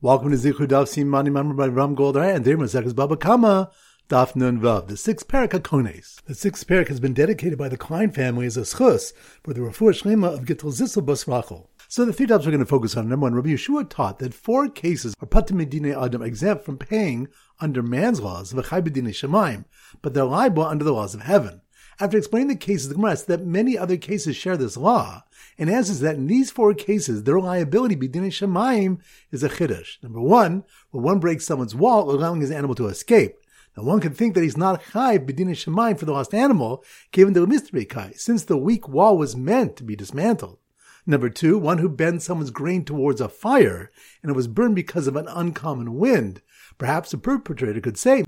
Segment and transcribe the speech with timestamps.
[0.00, 3.72] Welcome to Zichru Daf Simani Mamre by Ram Goldar and there Mazekas Baba Kama
[4.08, 6.22] Daf Nun Vav, the sixth parak Hakones.
[6.22, 9.60] The sixth parak has been dedicated by the Klein family as a schus for the
[9.60, 11.68] Refuah Shlema of Gittel Zissel Bas Rachel.
[11.88, 13.08] So the three dafs we're going to focus on.
[13.08, 17.26] Number one, Rabbi Yeshua taught that four cases are patamidine adam exempt from paying
[17.58, 19.64] under man's laws, b'dine shemaim,
[20.00, 21.60] but they're liable under the laws of heaven.
[22.00, 25.24] After explaining the cases, the Gemara that many other cases share this law,
[25.58, 29.00] and answers that in these four cases, their liability b'dinei shemayim
[29.32, 30.00] is a chiddush.
[30.00, 30.62] Number one,
[30.92, 33.34] when one breaks someone's wall, allowing his animal to escape.
[33.76, 37.34] Now one can think that he's not chayv b'dinei shemayim for the lost animal, given
[37.34, 40.58] the mystery kai, since the weak wall was meant to be dismantled.
[41.04, 43.90] Number two, one who bends someone's grain towards a fire,
[44.22, 46.42] and it was burned because of an uncommon wind.
[46.78, 48.22] Perhaps the perpetrator could say.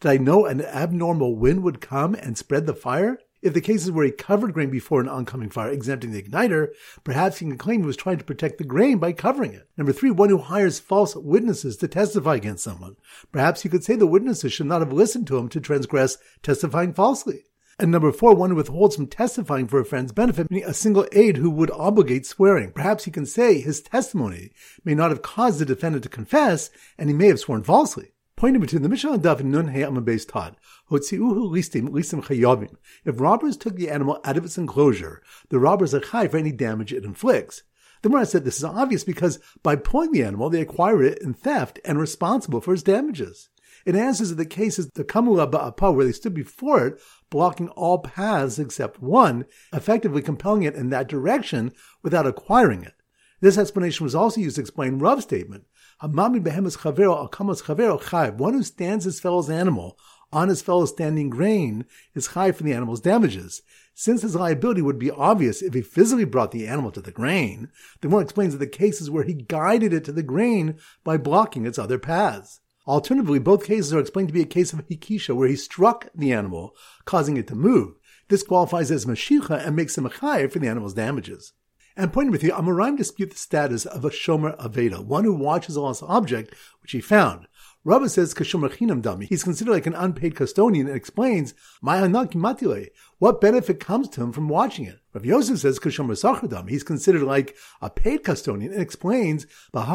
[0.00, 3.18] Did I know an abnormal wind would come and spread the fire?
[3.42, 6.68] If the case is where he covered grain before an oncoming fire, exempting the igniter,
[7.04, 9.68] perhaps he can claim he was trying to protect the grain by covering it.
[9.76, 12.96] Number three, one who hires false witnesses to testify against someone.
[13.32, 16.94] Perhaps he could say the witnesses should not have listened to him to transgress testifying
[16.94, 17.42] falsely.
[17.78, 21.36] And number four, one withholds from testifying for a friend's benefit, meaning a single aid
[21.38, 22.70] who would obligate swearing.
[22.70, 24.52] Perhaps he can say his testimony
[24.84, 28.12] may not have caused the defendant to confess, and he may have sworn falsely.
[28.36, 30.56] Point number two, the Mishnah Daf Nun Hey Amabes Tod.
[30.90, 32.76] Hotziuhu listim listim chayavim.
[33.04, 36.52] If robbers took the animal out of its enclosure, the robbers are chai for any
[36.52, 37.62] damage it inflicts.
[38.02, 41.32] The Gemara said this is obvious because by pulling the animal, they acquire it in
[41.32, 43.48] theft and responsible for its damages.
[43.84, 47.68] It answers that the case is the Kamula Ba'apa, where they stood before it, blocking
[47.70, 52.94] all paths except one, effectively compelling it in that direction without acquiring it.
[53.40, 55.64] This explanation was also used to explain Rav's statement.
[56.02, 58.36] Hamami behemes chavero akamas chavero chayv.
[58.36, 59.98] One who stands his fellow's animal
[60.32, 63.62] on his fellow's standing grain is high for the animal's damages.
[63.94, 67.68] Since his liability would be obvious if he physically brought the animal to the grain,
[68.00, 71.64] the more explains that the cases where he guided it to the grain by blocking
[71.64, 72.60] its other paths.
[72.86, 76.32] Alternatively, both cases are explained to be a case of hikisha, where he struck the
[76.32, 77.94] animal, causing it to move.
[78.28, 81.52] This qualifies as mashicha and makes him a chayiv for the animal's damages.
[81.96, 85.76] And pointing with you, Amoraim dispute the status of a shomer aveda, one who watches
[85.76, 87.46] a lost object which he found.
[87.86, 89.24] Rabba says Kashomer Chinam Dami.
[89.24, 91.52] He's considered like an unpaid custodian and explains,
[91.82, 95.00] Matile, what benefit comes to him from watching it.
[95.12, 96.70] Rav Yosef says Kashomer Sachar Dami.
[96.70, 99.92] He's considered like a paid custodian and explains, Because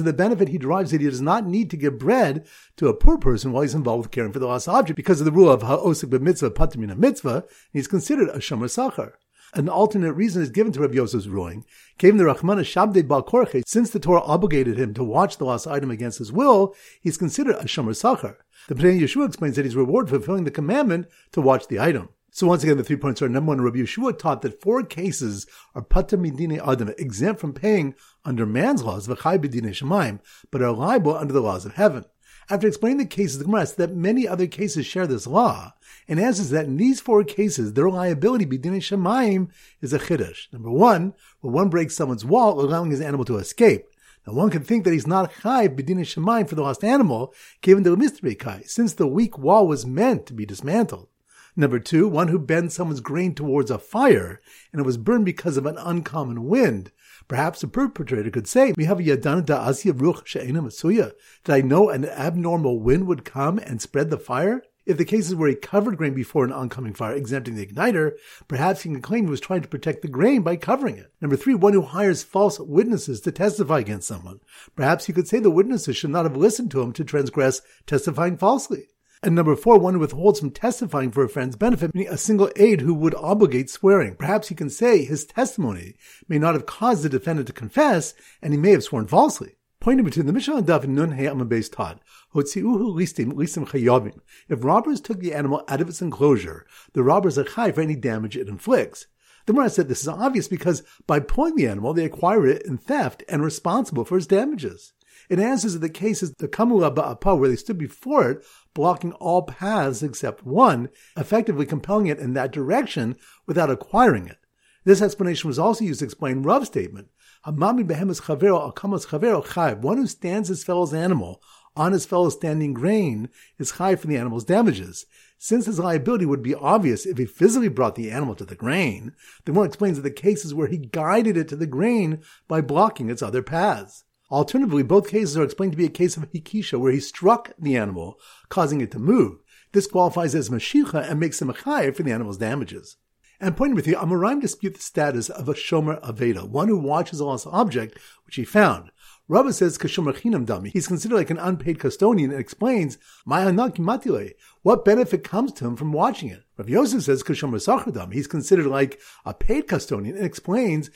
[0.00, 2.46] of the benefit he derives that he does not need to give bread
[2.78, 5.26] to a poor person while he's involved with caring for the lost object because of
[5.26, 9.12] the rule of Ha'osik b'mitzvah patamina mitzvah, he's considered a Shomer Sachar.
[9.54, 11.64] An alternate reason is given to Rabbi Yosef's ruling.
[11.98, 15.66] Came the Rachmana Shabde Bal Korche, since the Torah obligated him to watch the lost
[15.66, 18.36] item against his will, he's considered a Shomer Sachar.
[18.68, 22.10] The Pnei Yeshua explains that he's rewarded for fulfilling the commandment to watch the item.
[22.30, 25.48] So once again, the three points are number one, Rabbi Yeshua taught that four cases
[25.74, 30.20] are pata midine adam, exempt from paying under man's laws, v'chai b'dine shemaim,
[30.52, 32.04] but are liable under the laws of heaven.
[32.50, 35.74] After explaining the cases, the Gemara that many other cases share this law,
[36.08, 39.50] and answers that in these four cases, their liability b'dinei shemayim
[39.80, 40.52] is a chiddush.
[40.52, 43.86] Number one, when one breaks someone's wall, allowing his animal to escape.
[44.26, 47.84] Now one can think that he's not chayv b'dinei shemayim for the lost animal, given
[47.84, 51.06] the mystery kai, since the weak wall was meant to be dismantled.
[51.54, 54.40] Number two, one who bends someone's grain towards a fire,
[54.72, 56.90] and it was burned because of an uncommon wind.
[57.30, 61.12] Perhaps the perpetrator could say, "We have Yadana Da'as Yevruch She'ena Masuya."
[61.44, 64.64] Did I know an abnormal wind would come and spread the fire?
[64.84, 68.14] If the case is where he covered grain before an oncoming fire, exempting the igniter,
[68.48, 71.12] perhaps he can claim he was trying to protect the grain by covering it.
[71.20, 74.40] Number three, one who hires false witnesses to testify against someone.
[74.74, 78.38] Perhaps he could say the witnesses should not have listened to him to transgress testifying
[78.38, 78.88] falsely.
[79.22, 82.80] And number four, one withholds from testifying for a friend's benefit, meaning a single aid
[82.80, 84.14] who would obligate swearing.
[84.14, 85.94] Perhaps he can say his testimony
[86.26, 89.56] may not have caused the defendant to confess, and he may have sworn falsely.
[89.78, 92.00] Point number two, the Mishnah and Daf Nun Hey Amabes Tod.
[92.34, 94.20] Hotziuhu listim listim chayavim.
[94.48, 97.96] If robbers took the animal out of its enclosure, the robbers are chai for any
[97.96, 99.06] damage it inflicts.
[99.44, 102.78] The Gemara said this is obvious because by pulling the animal, they acquire it in
[102.78, 104.92] theft and responsible for its damages.
[105.30, 108.44] It answers that the case is the Kamula Ba'apa, where they stood before it,
[108.74, 113.14] blocking all paths except one, effectively compelling it in that direction
[113.46, 114.38] without acquiring it.
[114.84, 117.10] This explanation was also used to explain Rav's statement.
[117.46, 119.82] Hamami behemes chavero akamas chavero chayv.
[119.82, 121.40] One who stands his fellow's animal
[121.76, 125.06] on his fellow's standing grain is high for the animal's damages.
[125.38, 129.14] Since his liability would be obvious if he physically brought the animal to the grain,
[129.44, 133.08] the more explains that the cases where he guided it to the grain by blocking
[133.08, 134.02] its other paths.
[134.30, 137.76] Alternatively, both cases are explained to be a case of hikisha, where he struck the
[137.76, 138.18] animal,
[138.48, 139.38] causing it to move.
[139.72, 142.96] This qualifies as mashicha and makes him a chayiv for the animal's damages.
[143.40, 147.20] And pointing with the Amoraim dispute the status of a Shomer Aveda, one who watches
[147.20, 148.90] a lost object which he found.
[149.30, 150.72] Rava says Kashomer Chinam Dami.
[150.72, 156.30] He's considered like an unpaid custodian and explains, what benefit comes to him from watching
[156.30, 156.42] it.
[156.56, 158.14] Rav Yosef says Kashomer Sachar Dami.
[158.14, 160.90] He's considered like a paid custodian and explains,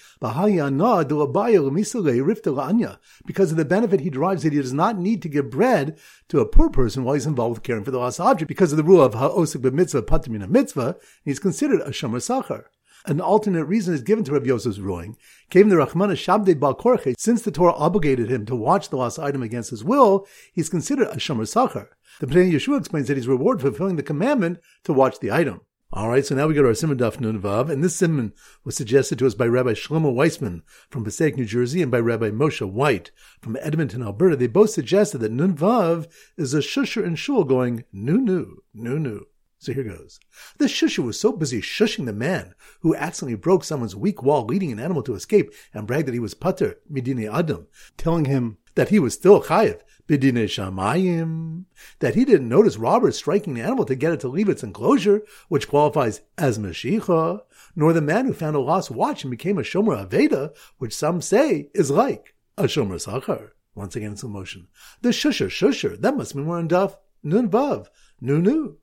[3.24, 5.96] because of the benefit he derives that he does not need to give bread
[6.28, 8.78] to a poor person while he's involved with caring for the lost object because of
[8.78, 12.64] the rule of Ha'osik b'mitzvah patimina mitzvah, he's considered a Shomer Sachar.
[13.06, 15.18] An alternate reason is given to Rabbi Yosef's ruling.
[15.50, 19.18] Came the Rachmana Shabde Bal Korche, since the Torah obligated him to watch the lost
[19.18, 21.88] item against his will, he's considered a Shomer Sachar.
[22.20, 25.60] The Pnei Yeshua explains that he's rewarded for fulfilling the commandment to watch the item.
[25.92, 28.32] All right, so now we go to our Siman Daf Nun Vav, and this Siman
[28.64, 32.30] was suggested to us by Rabbi Shlomo Weissman from Passaic, New Jersey, and by Rabbi
[32.30, 33.10] Moshe White
[33.42, 34.34] from Edmonton, Alberta.
[34.34, 36.08] They both suggested that Nun Vav
[36.38, 39.26] is a shusher and shul going nu nu nu nu.
[39.64, 40.20] So here goes.
[40.58, 44.70] The shusher was so busy shushing the man who accidentally broke someone's weak wall, leading
[44.70, 47.66] an animal to escape, and bragged that he was pater midine adam,
[47.96, 51.64] telling him that he was still chayiv bidine shamayim,
[52.00, 55.22] that he didn't notice robbers striking the animal to get it to leave its enclosure,
[55.48, 57.40] which qualifies as mashicha,
[57.74, 61.22] nor the man who found a lost watch and became a shomer aveda, which some
[61.22, 63.52] say is like a shomer sachar.
[63.74, 64.68] Once again, it's in motion.
[65.00, 67.86] The shusher, shusher, that must mean we're in daf nun vav,
[68.20, 68.76] nu nu.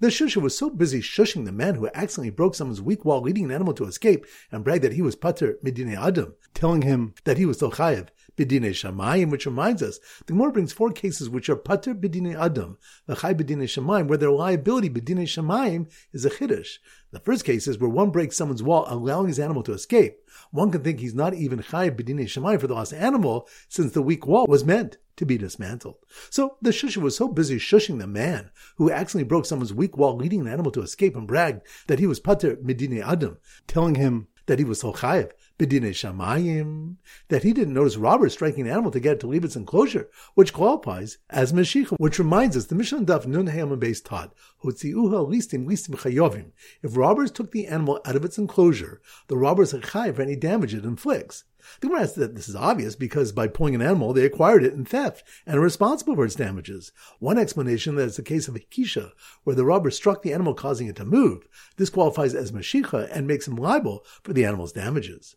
[0.00, 3.44] The shusher was so busy shushing the man who accidentally broke someone's weak wall, leading
[3.44, 7.38] an animal to escape, and bragged that he was pater medine adam, telling him that
[7.38, 11.48] he was still chayev bidine shamayim, which reminds us the Gemara brings four cases which
[11.48, 16.30] are pater bidine adam, the chay bidine shamayim, where their liability bidine shamayim is a
[16.30, 16.78] chiddush.
[17.10, 20.16] The first case is where one breaks someone's wall, allowing his animal to escape.
[20.50, 24.02] One can think he's not even chay bidine shamayim for the lost animal, since the
[24.02, 25.96] weak wall was meant to be dismantled.
[26.30, 30.16] So the shusher was so busy shushing the man who accidentally broke someone's weak wall,
[30.16, 34.28] leading an animal to escape, and bragged that he was pater medine adam, telling him
[34.46, 36.96] that he was so chayiv b'dinei shamayim,
[37.28, 40.08] that he didn't notice robbers striking an animal to get it to leave its enclosure,
[40.34, 45.28] which qualifies as meshicha, which reminds us the Mishnah Daf Nun Hayam base taught, hotziuha
[45.28, 46.50] listim listim chayovim.
[46.82, 50.36] If robbers took the animal out of its enclosure, the robbers are chayiv for any
[50.36, 51.44] damage it inflicts.
[51.80, 54.72] The Gemara says that this is obvious because by pulling an animal, they acquired it
[54.72, 56.92] in theft and are responsible for its damages.
[57.18, 59.12] One explanation that it's a case of Hikisha,
[59.44, 61.46] where the robber struck the animal causing it to move.
[61.76, 65.36] This qualifies as Mashicha and makes him liable for the animal's damages.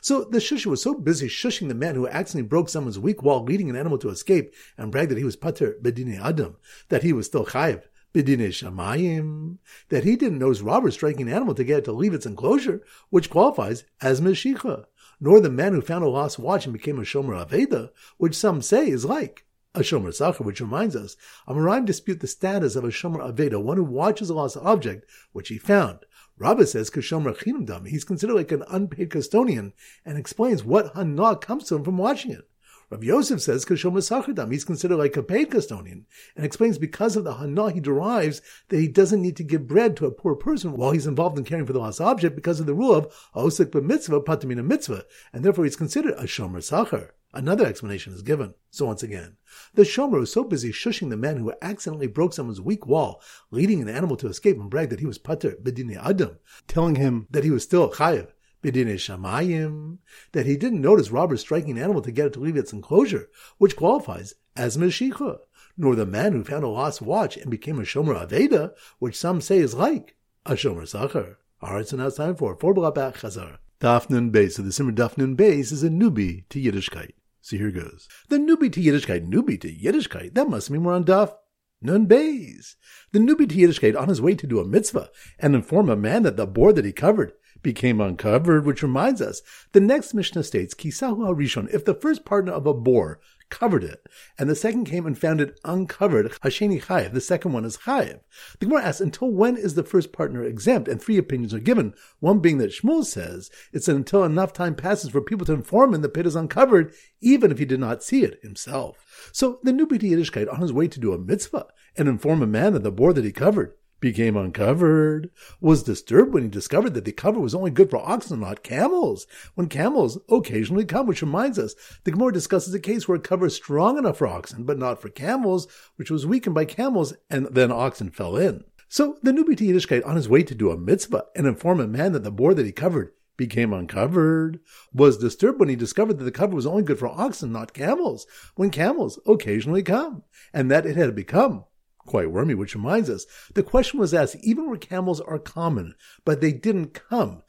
[0.00, 3.44] So the shusher was so busy shushing the man who accidentally broke someone's weak wall,
[3.44, 6.56] leading an animal to escape, and bragged that he was pater bedine adam,
[6.88, 7.82] that he was still chayiv
[8.14, 9.58] bedine shamayim,
[9.90, 12.82] that he didn't notice robbers striking an animal to get it to leave its enclosure,
[13.10, 14.86] which qualifies as meshicha,
[15.20, 18.62] nor the man who found a lost watch and became a shomer aveda, which some
[18.62, 19.44] say is like
[19.74, 21.16] a shomer sacher, which reminds us,
[21.46, 25.48] Amoraim dispute the status of a shomer aveda, one who watches a lost object which
[25.48, 26.00] he found.
[26.38, 27.88] Rabbi says Kashomer Chinam.
[27.88, 29.72] He's considered like an unpaid custodian
[30.04, 32.47] and explains what hana comes to him from watching it.
[32.90, 34.50] Rabbi Yosef says Kashomer Sachardam.
[34.50, 38.80] He's considered like a paid custodian and explains because of the hana he derives that
[38.80, 41.66] he doesn't need to give bread to a poor person while he's involved in caring
[41.66, 45.04] for the lost object because of the rule of Osik b'mitzvah patamina mitzvah,
[45.34, 47.10] and therefore he's considered a Shomer Sachar.
[47.34, 48.54] Another explanation is given.
[48.70, 49.36] So once again,
[49.74, 53.20] the Shomer was so busy shushing the man who accidentally broke someone's weak wall,
[53.50, 57.26] leading an animal to escape and brag that he was pater bedine adam, telling him
[57.30, 58.28] that he was still chayev
[58.62, 59.98] bedine shamayim,
[60.32, 63.28] that he didn't notice robbers striking an animal to get it to leave its enclosure,
[63.58, 65.38] which qualifies as meshicha,
[65.76, 69.40] nor the man who found a lost watch and became a Shomer Aveda, which some
[69.40, 71.36] say is like a Shomer Sachar.
[71.62, 73.58] Alright, so now it's time for four Chazar.
[73.80, 74.52] Dafnun Beis.
[74.52, 77.12] So the Simmer Dafnun Beis is a newbie to Yiddishkeit.
[77.40, 78.08] So here goes.
[78.28, 80.34] The newbie to Yiddishkeit, newbie to Yiddishkeit.
[80.34, 81.32] That must mean we're on Daf
[81.80, 82.74] Nun Beis.
[83.12, 86.24] The newbie to Yiddishkeit on his way to do a mitzvah and inform a man
[86.24, 90.74] that the board that he covered became uncovered, which reminds us, the next Mishnah states,
[90.74, 94.06] Kisahu al Rishon." if the first partner of a boar covered it,
[94.38, 98.20] and the second came and found it uncovered, Hasheni Chayev, the second one is Chayev.
[98.58, 100.88] The Gemara asks, until when is the first partner exempt?
[100.88, 101.94] And three opinions are given.
[102.20, 106.02] One being that Shmuel says, it's until enough time passes for people to inform him
[106.02, 109.30] the pit is uncovered, even if he did not see it himself.
[109.32, 112.74] So the new Yiddishkeit on his way to do a mitzvah and inform a man
[112.74, 117.12] of the boar that he covered became uncovered, was disturbed when he discovered that the
[117.12, 121.74] cover was only good for oxen, not camels, when camels occasionally come, which reminds us,
[122.04, 125.00] the Gemara discusses a case where a cover is strong enough for oxen, but not
[125.00, 128.64] for camels, which was weakened by camels, and then oxen fell in.
[128.88, 131.86] So the newbie to Yiddishkeit on his way to do a mitzvah and inform a
[131.86, 134.60] man that the boar that he covered became uncovered,
[134.92, 138.26] was disturbed when he discovered that the cover was only good for oxen, not camels,
[138.56, 141.64] when camels occasionally come, and that it had become
[142.08, 146.40] quite wormy, which reminds us the question was asked even where camels are common, but
[146.40, 147.42] they didn't come.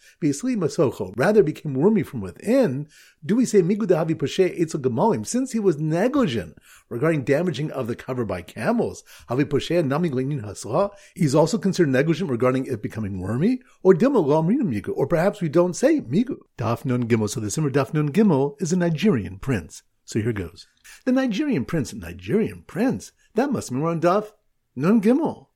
[1.15, 2.87] Rather became wormy from within.
[3.25, 6.57] Do we say Migudahavi Poshe Etzel Gemalim since he was negligent
[6.89, 9.03] regarding damaging of the cover by camels?
[9.29, 10.91] Havi Poshe Nami Hasla.
[11.15, 16.01] He's also considered negligent regarding it becoming wormy, or Migu, or perhaps we don't say
[16.01, 16.37] Migu.
[16.57, 17.29] Dafnun Gimel.
[17.29, 19.83] So the Simmer Dafnun Gimel is a Nigerian prince.
[20.05, 20.67] So here goes.
[21.05, 24.31] The Nigerian prince, Nigerian prince, that must mean we're on Daf
[24.79, 25.47] Nun Gimel.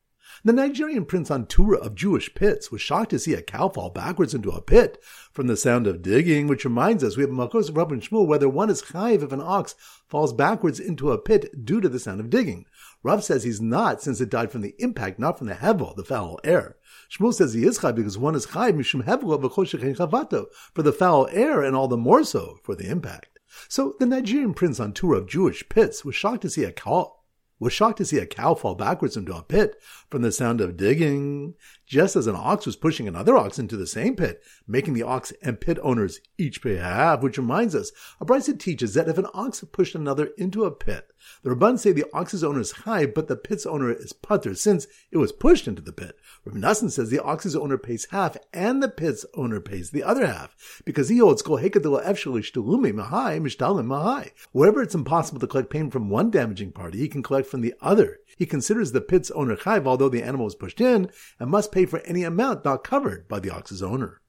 [0.44, 3.88] The Nigerian prince on tour of Jewish pits was shocked to see a cow fall
[3.88, 5.02] backwards into a pit
[5.32, 8.50] from the sound of digging, which reminds us we have Makos of Rabban Shmuel whether
[8.50, 9.76] one is chayiv if an ox
[10.08, 12.66] falls backwards into a pit due to the sound of digging.
[13.02, 16.04] Rav says he's not since it died from the impact, not from the hevel, the
[16.04, 16.76] foul air.
[17.10, 21.28] Shmuel says he is chayiv because one is chayiv mishum hevel chavato for the foul
[21.32, 23.38] air and all the more so for the impact.
[23.70, 27.23] So the Nigerian prince on tour of Jewish pits was shocked to see a cow
[27.58, 29.76] was shocked to see a cow fall backwards into a pit
[30.10, 31.54] from the sound of digging,
[31.86, 35.32] just as an ox was pushing another ox into the same pit, making the ox
[35.42, 39.26] and pit owners each pay half, which reminds us, a brisa teaches that if an
[39.34, 41.10] ox pushed another into a pit,
[41.42, 44.86] the Rabban say the ox's owner is high, but the pit's owner is putter, since
[45.10, 46.16] it was pushed into the pit.
[46.44, 50.26] Rabbi Nassan says the ox's owner pays half, and the pit's owner pays the other
[50.26, 54.30] half, because he holds kol mahai mahai.
[54.52, 57.74] Wherever it's impossible to collect payment from one damaging party, he can collect from the
[57.80, 58.18] other.
[58.36, 61.86] He considers the pit's owner chayv, although the animal was pushed in, and must pay
[61.86, 64.20] for any amount not covered by the ox's owner.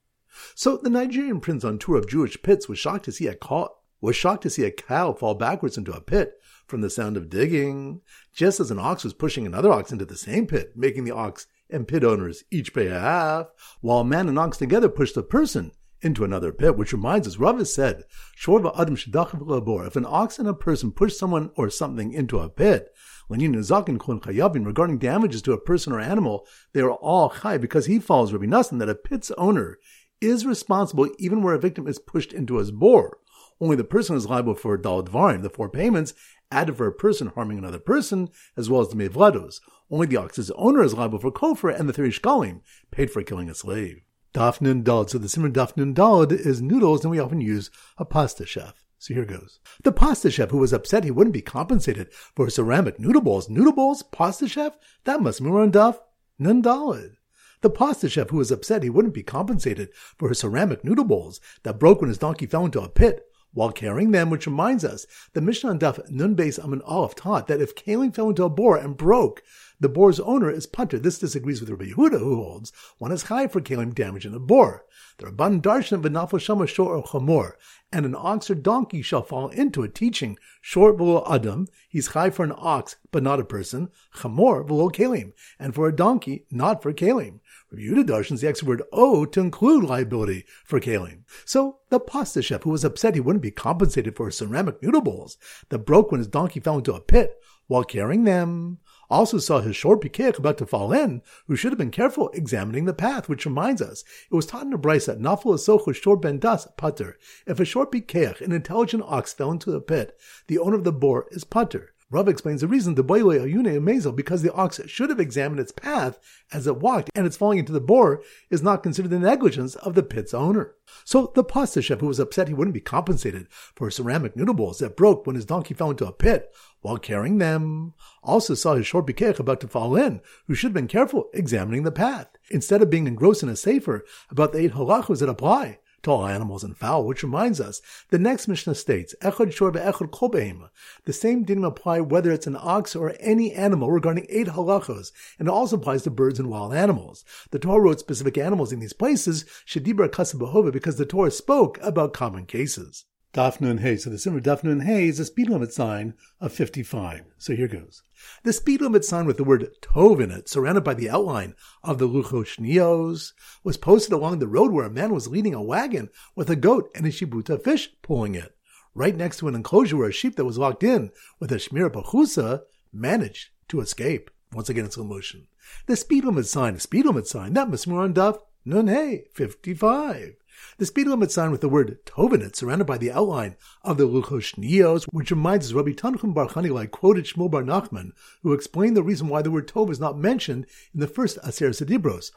[0.54, 3.70] So the Nigerian prince on tour of Jewish pits was shocked to see a cow,
[4.02, 6.34] was shocked to see a cow fall backwards into a pit
[6.68, 8.02] from the sound of digging,
[8.34, 11.48] just as an ox was pushing another ox into the same pit, making the ox
[11.70, 13.48] and pit owners each pay a half,
[13.82, 17.58] while man and ox together pushed a person into another pit, which reminds us, Rav
[17.58, 18.04] has said,
[18.38, 18.98] Shorva Adam
[19.42, 22.94] Labor, if an ox and a person push someone or something into a pit,
[23.28, 27.30] when yin hazakin kohen chayavin regarding damages to a person or animal, they are all
[27.30, 29.80] high because he follows Rabbi Nassan that a pit's owner
[30.22, 33.18] is responsible even where a victim is pushed into his bore.
[33.62, 36.14] Only the person is liable for daladvarim, the four payments,
[36.52, 39.60] added for a person harming another person, as well as the mevlados.
[39.90, 43.50] Only the ox's owner is liable for kofar and the three shkalim, paid for killing
[43.50, 44.02] a slave.
[44.34, 45.10] Dafnun Dalad.
[45.10, 48.84] So the simmer Dafnun Dalad is noodles, and we often use a pasta chef.
[49.00, 49.60] So here goes.
[49.84, 53.50] The pasta chef who was upset he wouldn't be compensated for his ceramic noodle balls.
[53.50, 54.04] Noodle balls?
[54.04, 54.78] Pasta chef?
[55.06, 56.00] That must be on Daf
[56.38, 57.16] Nun Dalad.
[57.62, 61.40] The pasta chef who was upset he wouldn't be compensated for his ceramic noodle bowls
[61.64, 65.08] that broke when his donkey fell into a pit while carrying them, which reminds us,
[65.34, 68.78] the Mishnah on Nun Beis Amin Aleph taught that if kalim fell into a bore
[68.78, 69.42] and broke,
[69.80, 71.00] the boar's owner is punter.
[71.00, 74.40] This disagrees with Rabbi Yehuda, who holds one is high for kalim damage in a
[74.40, 74.86] boar.
[75.18, 77.54] The Rabban Darshan v'nafal shama shor or chamor,
[77.92, 82.30] and an ox or donkey shall fall into it, teaching short below adam, he's high
[82.30, 86.84] for an ox, but not a person, chamor below kalim, and for a donkey, not
[86.84, 87.40] for kalim.
[87.78, 91.24] Yehuda darshans the extra word o to include liability for kalim.
[91.46, 95.02] So the pasta chef, who was upset he wouldn't be compensated for his ceramic noodle
[95.02, 95.38] bowls
[95.70, 98.80] that broke when his donkey fell into a pit while carrying them,
[99.10, 102.86] also saw his short pikech about to fall in, who should have been careful examining
[102.86, 106.40] the path, which reminds us, it was taught in the Brisa, Nafal Asocho short ben
[106.40, 107.18] das putter.
[107.46, 110.92] If a short pikech, an intelligent ox, fell into the pit, the owner of the
[110.92, 111.94] boar is putter.
[112.12, 115.72] Rav explains the reason the boile ayune mazel because the ox should have examined its
[115.72, 116.20] path
[116.54, 118.22] as it walked, and its falling into the bore
[118.52, 120.76] is not considered the negligence of the pit's owner.
[121.04, 124.78] So the pasta chef who was upset he wouldn't be compensated for ceramic noodle bowls
[124.80, 128.86] that broke when his donkey fell into a pit while carrying them, also saw his
[128.86, 132.84] short bikech about to fall in, who should have been careful examining the path, instead
[132.84, 136.64] of being engrossed in a sefer about the eight halachos that apply to all animals
[136.64, 140.70] and fowl, which reminds us, the next Mishnah states, Echad shor echad
[141.04, 145.48] The same didn't apply whether it's an ox or any animal regarding eight halachos, and
[145.48, 147.26] it also applies to birds and wild animals.
[147.52, 152.14] The Torah wrote specific animals in these places, Shedibra Kasabahova, because the Torah spoke about
[152.14, 153.06] common cases.
[153.36, 153.98] Dafnun Hay.
[153.98, 157.26] So the Simmer Dafnun Hay is a speed limit sign of 55.
[157.38, 158.02] So here goes.
[158.44, 161.98] The speed limit sign with the word Tov in it, surrounded by the outline of
[161.98, 166.10] the Luchos Shniyos, was posted along the road where a man was leading a wagon
[166.34, 168.56] with a goat and a shibuta fish pulling it.
[168.94, 171.90] Right next to an enclosure where a sheep that was locked in with a Shmira
[171.92, 172.62] Pachusa
[172.94, 174.32] managed to escape.
[174.54, 175.48] Once again in slow motion.
[175.88, 180.36] The speed limit sign, the speed limit sign, that on Daf Nun Hay, 55.
[180.78, 184.56] The speed limit sign with the word Tovinit surrounded by the outline of the Luchos
[184.56, 188.12] Shniyos, which reminds us Rabbi Tanchum Bar Chanilai quoted Shmuel Bar Nachman,
[188.44, 191.70] who explained the reason why the word Tov is not mentioned in the first Aser
[191.70, 192.32] Sedibros,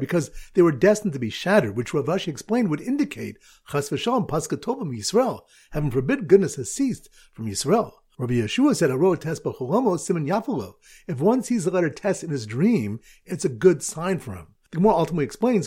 [0.00, 3.38] because they were destined to be shattered, which Rav Ashi explained would indicate
[3.70, 5.42] Chas v'shalom Paska Tova Yisrael.
[5.70, 7.92] Heaven forbid goodness has ceased from Yisrael.
[8.18, 10.74] Rabbi Yeshua said, "Aro test b'cholomo siman yafulo."
[11.08, 14.48] If one sees the letter test in his dream, it's a good sign for him.
[14.72, 15.66] The Gemara ultimately explains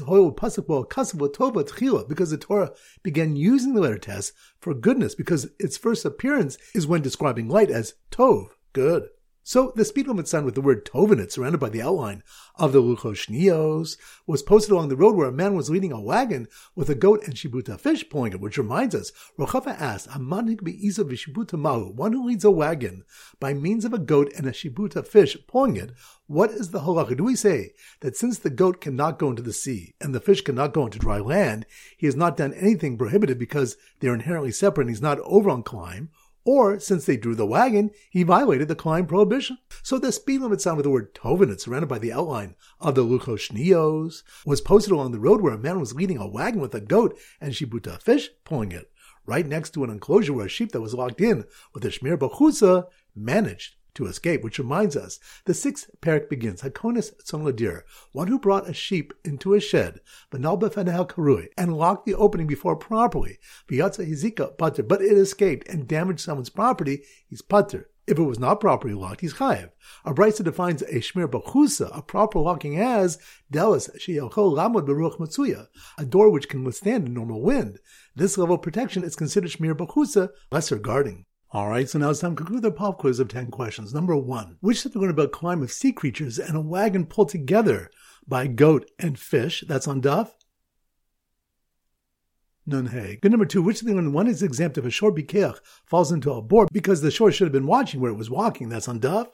[2.09, 6.87] because the Torah began using the letter tes for goodness because its first appearance is
[6.87, 9.09] when describing light as tov, good.
[9.47, 12.23] So the speed limit sign with the word Tovenit surrounded by the outline
[12.55, 16.47] of the Luchos was posted along the road where a man was leading a wagon
[16.73, 21.03] with a goat and shibuta fish pulling it, which reminds us, Rochava asked, Amanik be'iza
[21.03, 23.03] vishibuta mahu, one who leads a wagon
[23.39, 25.91] by means of a goat and a shibuta fish pulling it,
[26.25, 27.15] what is the halacha?
[27.15, 30.41] Do we say that since the goat cannot go into the sea and the fish
[30.41, 34.51] cannot go into dry land, he has not done anything prohibited because they are inherently
[34.51, 36.09] separate and he's not over on climb,
[36.45, 39.57] or, since they drew the wagon, he violated the climb prohibition.
[39.81, 43.03] So the speed limit sign with the word Tovenit surrounded by the outline of the
[43.03, 46.79] Luchos was posted along the road where a man was leading a wagon with a
[46.79, 48.91] goat and Shibuta fish pulling it,
[49.25, 52.17] right next to an enclosure where a sheep that was locked in with a Shmir
[52.17, 52.85] Bachusa
[53.15, 58.69] managed to escape, which reminds us the sixth parak begins, Hakonis Tzon one who brought
[58.69, 59.99] a sheep into a shed,
[60.31, 65.67] Vanal Befenehel Karui, and locked the opening before properly, Vyatza Hizika Pater, but it escaped
[65.67, 67.89] and damaged someone's property, he's Pater.
[68.07, 69.71] If it was not properly locked, he's chayev.
[70.05, 73.17] A brisa defines a shmir bachusa, a proper locking, as
[73.51, 77.79] delis sheyochol lamod beruch matsuya, a door which can withstand a normal wind.
[78.15, 81.25] This level of protection is considered shmir bachusa, lesser guarding.
[81.55, 83.93] All right, so now it's time to conclude the pop quiz of 10 questions.
[83.93, 87.89] Number one, which going about climb of sea creatures and a wagon pulled together
[88.27, 89.63] by goat and fish?
[89.65, 90.31] That's on Daf.
[92.65, 93.19] Nun hey.
[93.21, 96.33] Good number two, which of the one is exempt if a short bikeach falls into
[96.33, 98.67] a board because the shore should have been watching where it was walking?
[98.67, 99.29] That's on Daf.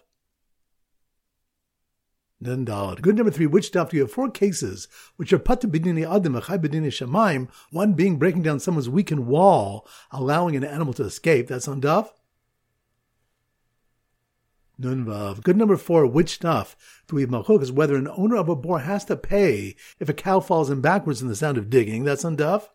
[2.44, 3.02] Dalad.
[3.02, 6.10] Good number three, which Daf do you have four cases which are put to bidini
[6.10, 11.04] adam achai bidini shemaim, one being breaking down someone's weakened wall, allowing an animal to
[11.04, 11.48] escape.
[11.48, 12.10] That's on Daf.
[14.80, 15.44] Nunvav.
[15.44, 16.76] Good number four, which stuff
[17.08, 20.10] do we have malchok is whether an owner of a boar has to pay if
[20.10, 22.04] a cow falls in backwards in the sound of digging.
[22.04, 22.70] That's on Daf.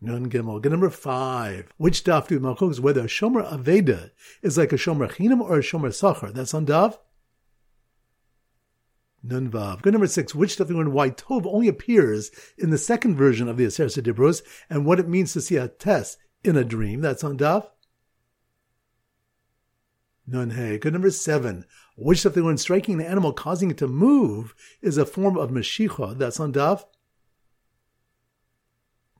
[0.00, 0.60] Nun Gimel.
[0.60, 1.72] Good number five.
[1.76, 4.10] Which stuff do we malchok is whether a shomer aveda
[4.42, 6.34] is like a shomer chinam or a shomer sachar.
[6.34, 6.98] That's on Daf.
[9.22, 9.82] Nun Vav.
[9.82, 10.34] Good number six.
[10.34, 14.42] Which stuff we why Tov only appears in the second version of the Aser Dibros
[14.68, 17.00] and what it means to see a test in a dream.
[17.00, 17.68] That's on Daf.
[20.26, 20.50] Nun.
[20.78, 21.64] Good number seven.
[21.96, 25.50] Which of the when striking an animal causing it to move is a form of
[25.50, 26.18] Mashicha.
[26.18, 26.84] That's on Daf.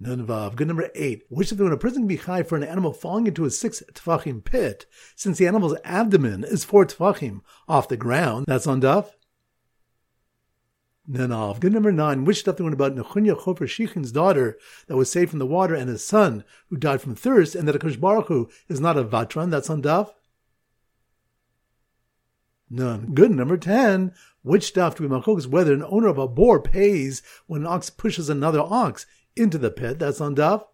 [0.00, 0.56] Nun vav.
[0.56, 1.22] Good number eight.
[1.28, 3.50] Which of the when a person can be high for an animal falling into a
[3.50, 8.46] six tefachim pit, since the animal's abdomen is four tefachim off the ground.
[8.48, 9.10] That's on Daf.
[11.10, 11.60] Nanav.
[11.60, 12.24] Good number nine.
[12.24, 15.74] Which stuff the one about Nechunya Chofer Shichin's daughter that was saved from the water
[15.74, 19.04] and his son who died from thirst, and that Akash Baruch Hu is not a
[19.04, 19.50] Vatran.
[19.50, 20.10] That's on Daf.
[22.70, 23.14] None.
[23.14, 23.32] Good.
[23.32, 24.12] Number 10.
[24.42, 27.66] Which stuff do we machok is whether an owner of a boar pays when an
[27.66, 29.04] ox pushes another ox
[29.36, 29.98] into the pit.
[29.98, 30.64] That's on Daf.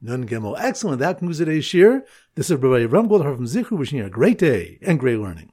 [0.00, 0.56] Nun Gimel.
[0.58, 1.00] Excellent.
[1.00, 2.04] That concludes today's shir.
[2.34, 5.46] This is Rabbi Ram from Zichru wishing you a great day and great learning.